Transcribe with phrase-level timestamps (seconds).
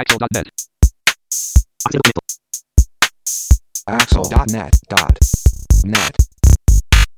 [0.00, 0.48] Axel.net.
[3.84, 4.72] Axel.net.net.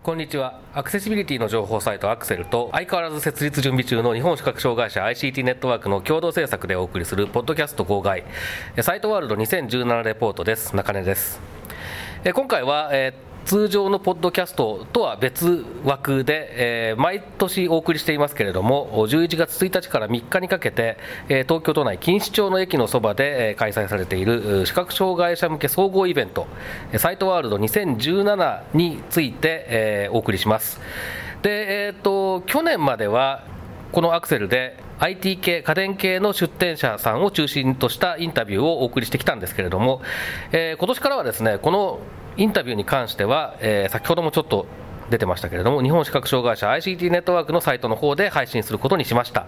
[0.00, 8.22] こんにちはアクセシビリティの情報サイトアクセルと相変わらず設立準備中の日本視覚障害者 ICT ネットワークの共同制作でお送りするポッドキャスト号外
[8.80, 11.40] サイトワールド2017レポートです中根です
[12.22, 20.98] え今回は、えー通常のポッドキャストとは別枠で、えー毎年お送りしていますけれども11月1日から3日にかけて、
[21.30, 26.46] えー東京都内錦糸町の駅のそばで、えー開催されている視覚障害者向け総合イベント
[26.98, 30.78] サイトワールド2017について、えーお送りします。
[31.40, 33.44] で、えー、と去年までは
[33.92, 40.02] このアクセルで IT 系、家電系の出店者さんを中心としたインタビューをお送りしてきたんですけれども、
[40.52, 42.00] えー今年からはですねこの
[42.38, 44.66] インタビューに関しては、えー先ほどもちょっと
[45.10, 49.46] 出てましたけれども、日本視覚障害者 ICT ネットワークのサイトの方で配信することにしました。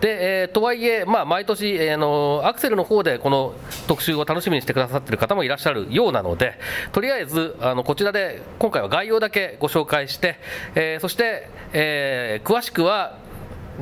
[0.00, 3.54] で、えーとはいえ、まあ、毎年、えーの、アクセルの方でこの
[3.86, 6.54] 特集を楽しみにしてくださっている方もいらっしゃるようなので、
[6.92, 10.36] とりあえず、あの、こちらで今回は概要だけご紹介して、
[10.74, 13.18] えーそして、えー詳しくは、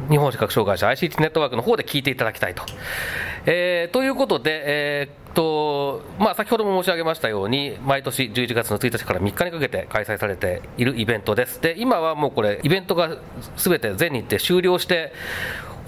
[0.09, 2.63] 日本視覚障害者 ICT ネットワークの方で聞いていただきたいと。
[3.53, 11.61] えーということで、えーとまあ、先ほども申し上げましたように、毎年11月の1日から3日にかけて開催されているイベントです。
[11.61, 13.17] で今はもうこれ、イベントが
[13.57, 15.13] すべて全日程終了して、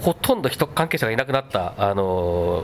[0.01, 2.63] ほとんど人関係者がいなくなった、あの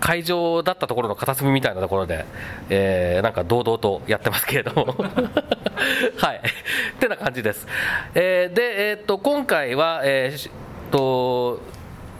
[0.00, 2.24] 会場だったところの片隅みたいなところで、
[2.70, 4.96] えーなんか堂々とやってますけれども、
[6.18, 7.68] はい、ってな感じです。
[8.14, 10.50] えーで、えーっと今回は、えーし
[10.90, 11.60] と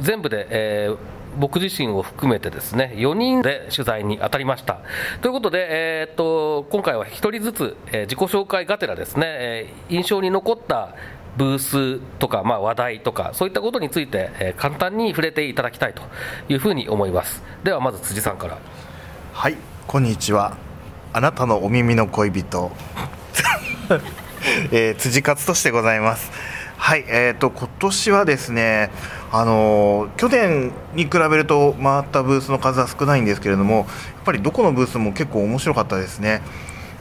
[0.00, 0.96] 全部で、えー
[1.38, 4.80] 僕自身を含めてですね4人で取材に当たりました。
[5.20, 10.94] ということで、えーっと今回は1人ずつ、えー自己紹介がてらですね、えー印象に残った
[11.36, 16.02] ブースとか、まあ、話題とか、そういったことについて、えー簡単に触れていただきたいと
[16.48, 17.42] いうふうに思います。
[17.64, 18.58] では、まず辻さんから。
[19.32, 20.56] はい、こんにちは。
[21.14, 22.70] あなたのお耳の恋人、
[24.72, 26.30] えー辻勝俊でございます。
[26.84, 28.90] はい、えっ、と今年はですね、
[29.30, 33.86] あのー去年に比べると回ったブースの数は少ないんですけれども、やっ
[34.24, 36.42] ぱりどこのブースも結構面白かったですね。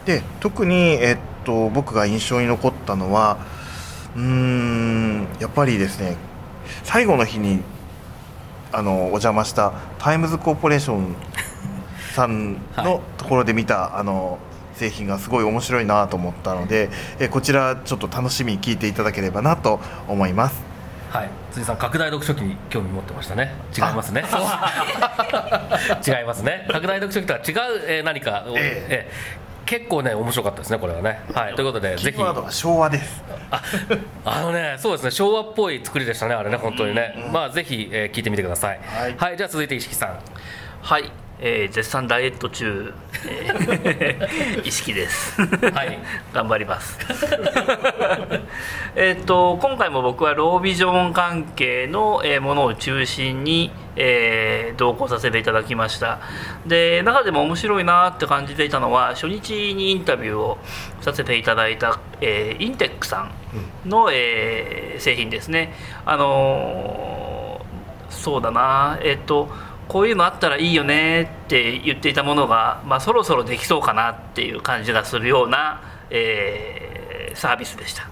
[0.05, 3.39] で、特にえっ、と僕が印象に残ったのは、
[4.15, 6.15] うーん、やっぱりですね、
[6.83, 7.63] 最後の日に
[8.71, 11.15] あのお邪魔したタイムズコーポレーション
[12.13, 14.37] さんのところで見た、あの
[14.81, 20.63] 製品がすごい面白いなと思ったので、えこちらちょっと楽しみに聞いていただければなと思います。
[21.11, 23.53] はい、辻さん、拡大読書機に興味持ってましたね。
[23.77, 24.23] 違いますね。
[26.07, 26.65] 違いますね。
[26.71, 31.21] 拡大読書機とは違う、えー何かを、ええー結構ね、面白かったですね、これはね。
[31.33, 32.25] はい、ということで、ぜひキー。
[32.25, 33.23] ワードは昭和です。
[33.51, 33.61] あ
[34.25, 37.29] あのね、そうですね、昭和っぽい作りでしたね、あれね、本当にね。
[37.31, 38.79] まあ、ぜひ、えー聞いてみてください。
[39.17, 40.19] はいじゃあ、続いて石木さん。
[40.81, 41.09] はい、
[41.43, 42.93] えー絶賛ダイエット中、
[43.27, 45.41] えー 意識です。
[45.41, 45.97] はい
[46.33, 46.99] 頑張ります。
[48.95, 56.19] えっと今回も僕はロービジョン関係のえーものを中心に、えー同行させていただきました。
[56.65, 60.57] で中でも面白いなって感じていたのは初日にインタビューを
[61.01, 63.27] させていただいた、えーインテックさ
[63.85, 65.73] んの、えー製品ですね。
[66.05, 69.49] あのーそうだなえっと
[69.91, 76.91] こういうのあったらいいよねって言っていたものが、まあ、そろそろできそうかなっていう感じがするような、えー
[77.35, 78.09] サービスでした、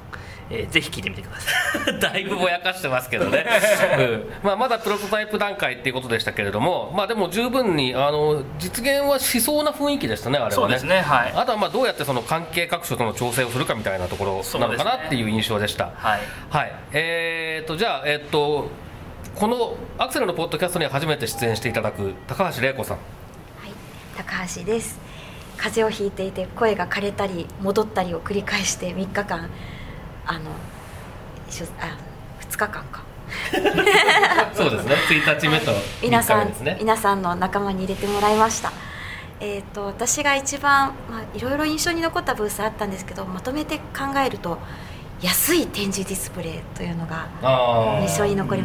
[0.50, 1.52] えーぜひ聞いてみてくださ
[1.92, 2.00] い。
[2.00, 3.46] だいぶぼやかしてますけどね、
[4.00, 4.34] うん。
[4.44, 10.56] まあ、まだプロトタイプ段階っていうことでしたけれども、まあ、でも十分にあの実現はしそうな雰囲気でしたね、あれはね。
[10.56, 11.34] そうですねはい。
[11.36, 15.92] あとはまあどうやってその関係各所との調整をするかみたいなところなのかなっていう印象でした。
[15.96, 16.20] はい。
[16.50, 18.70] はい、えー、とじゃあ、えっと
[19.36, 22.98] このアクセルのポッドキャストに初めて出演していただく高橋玲子さん。
[22.98, 23.04] は
[23.68, 23.72] い、
[24.18, 25.00] 高橋です。
[25.58, 29.50] 風邪をひいていて声が枯れたり戻ったりを繰り返して3日間
[30.26, 31.98] あのあ
[32.50, 33.04] 2日間か。
[34.54, 36.78] そうですね、1日目と3日皆さん、目ですね。
[36.80, 38.72] 皆さんの仲間に入れてもらいました。
[39.42, 44.58] えー、と私が一番、まあ、いろいろ印象に残ったブースあったんですけどまとめて考えると
[45.22, 48.64] 安い展示ディスプレイというのがあ印象に残り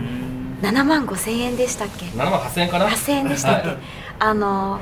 [0.63, 3.79] 7万5千円でしたっけ？7万8000円かな？8000円でしたっけ、はい。
[4.19, 4.81] あの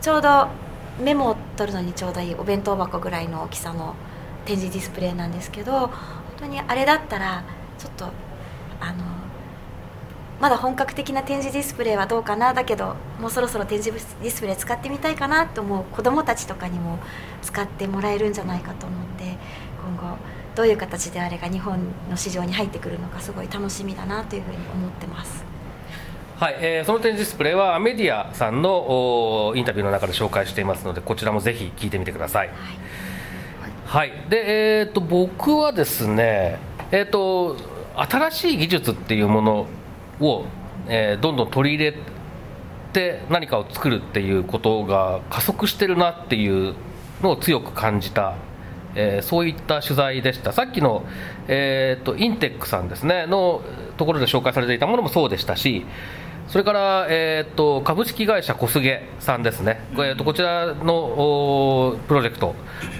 [0.00, 0.48] ちょうど
[1.00, 3.96] メモを取るのにちょうどいいお弁当箱ぐらいの大きさの
[4.44, 5.90] 展示ディスプレイなんですけど本
[6.38, 7.42] 当にあれだったら
[7.78, 8.04] ちょっと
[8.80, 9.04] あの
[10.40, 12.52] まだ本格的な展示ディスプレイはどうかな？
[12.54, 15.46] だけどもうそろそろ展示ディスプレイ使ってみたいかな？
[15.46, 16.98] と思う子どもたちとかにも
[17.42, 19.24] 使ってもらえるんじゃないかと思って
[19.82, 20.16] 今後
[20.54, 21.78] どういう形であれが日本
[22.08, 25.44] の市場に入ってくるのかすごい楽しみだなというふうに思ってます。
[26.36, 32.50] はい、えーその展示ディスプレイはメディアさんのおインタビューの中で紹介していますのでこちらもぜひ聞いてみてください。
[33.86, 36.58] はい、で、えー、と僕はですね、
[36.90, 37.56] えー、と
[37.96, 39.66] 新しい技術っていうもの
[40.20, 40.44] を、
[40.88, 41.94] えーどんどん取り入れ
[42.92, 46.74] て何かを作るっていうことが加速してるなっていう
[47.22, 48.34] のを強く感じた、
[48.94, 50.52] えーそういった取材でした。
[50.52, 51.04] さっきの、
[51.48, 53.26] えー、とインテックさんですね。
[53.26, 53.62] の
[53.96, 55.86] ところで紹介されていたものもそうでしたし
[56.48, 62.54] それから、えー、と株式会社小菅さんですね、えー、とこちらのおプロジェクト。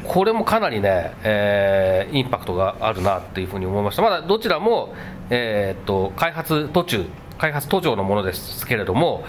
[0.04, 4.02] これもかなりね、えーインパクトがあるなっていうふうに思いました。
[4.02, 4.94] まだどちらも、
[5.30, 7.04] えー、と開発途中
[7.38, 9.24] 開発途上のものですけれども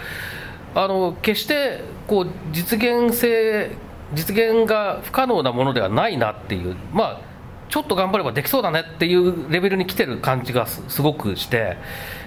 [0.74, 3.70] あの決してこう実現性
[4.14, 7.20] 実現が不可能なものではないなっていうまあ
[7.68, 11.76] ちょっと頑張ればできそうだねっていうレベルに来てる感じがすすごくして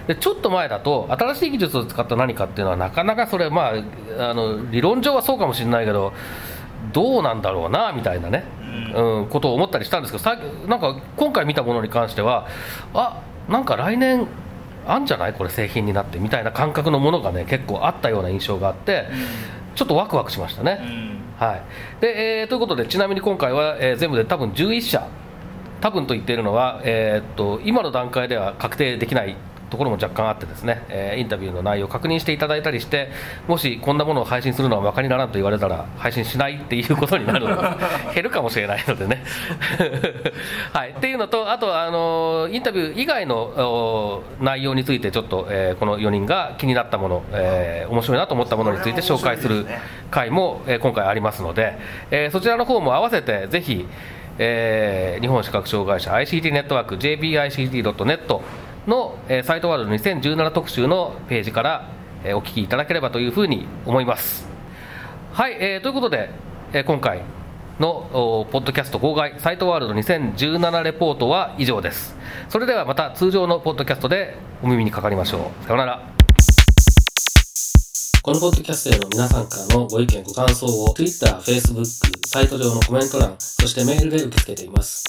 [0.06, 3.72] でちょっと前だと新しい技術を使った何かっていうのはなかなかそれま
[4.18, 6.12] ああの理論上はそうかもしれないけど
[6.92, 8.44] どうなんだろうなみたいなね、
[8.94, 12.46] うん、ことを思ったりしたんですけどさなんか今回見たものに関しては
[12.92, 14.26] あなんか来年
[14.86, 19.08] あんじゃないこれ製品になってみたいな感覚のものがね結構あったような印象があって、
[19.80, 20.78] ちょっとワクワクしましたね。
[21.38, 21.62] はい。
[22.02, 25.08] でえーということでちなみに今回は、えー全部で多分11社。
[25.80, 29.36] 多分と言っているのは、えーっと今の段階では確定できない
[29.70, 33.10] ところも若干あってですね、えーインタビューの内容を確認していただいたりして
[33.46, 37.68] もしこんなものを配信するのは馬鹿にならんと言われたら配信しないっていうことになるので
[38.14, 39.22] 減るかもしれないのでね。
[40.72, 49.66] はい、っていうのとあと、あのインタビュー以外のお内容についてちょっと、えーこの4人が気になったもの、えー面白いなと思ったものについて紹介する
[50.10, 51.76] 回も、えー今回ありますので、
[52.10, 53.86] えーそちらの方も合わせてぜひ
[54.38, 58.40] えー日本視覚障害者 ICT ネットワーク JBICT.net
[58.86, 61.90] の、えーサイトワールド2017特集のページから、
[62.24, 64.46] えーお聞きいただければというふうに思います。
[65.32, 66.30] はい、えーということで、
[66.72, 67.22] えー今回
[67.78, 72.14] のポッドキャスト号外サイトワールド2017レポートは以上です。
[72.48, 75.64] それではまた通常のポッドキャストでお耳にかかりましょう。
[75.64, 76.02] さようなら。
[78.22, 81.86] このポッドキャストへの皆さんからのご意見ご感想を Twitter、Facebook、
[82.28, 85.04] サイト上のコメント欄、そしてメールで受け付けています。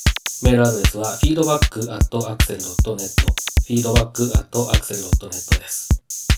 [0.46, 5.90] メールアドレスは feedback.axel.net feedback.axel.net です。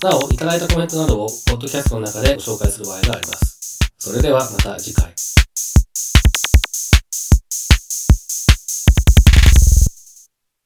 [0.04, 3.80] なお、いただいたコメントなどをポッドキャストの中でご紹介する場合があります。
[3.98, 5.14] それではまた次回。